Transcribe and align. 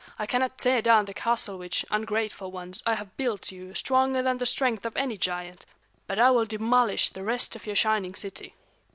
I 0.17 0.25
cannot 0.25 0.57
tear 0.57 0.81
down 0.81 1.05
the 1.05 1.13
castle 1.13 1.59
which, 1.59 1.85
ungrateful 1.91 2.49
ones, 2.51 2.81
I 2.87 2.95
have 2.95 3.15
built 3.17 3.51
you, 3.51 3.75
stronger 3.75 4.23
than 4.23 4.39
the 4.39 4.47
strength 4.47 4.83
of 4.83 4.97
any 4.97 5.15
giant. 5.15 5.63
But 6.07 6.17
I 6.17 6.31
will 6.31 6.45
demolish 6.45 7.09
the 7.11 7.21
rest 7.21 7.55
of 7.55 7.67
your 7.67 7.75
shining 7.75 8.15
city!" 8.15 8.55